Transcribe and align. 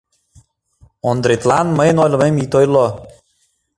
Ондретлан 1.09 1.67
мыйын 1.77 1.97
ойлымем 2.03 2.35
ит 2.43 2.51
ойло. 2.59 2.87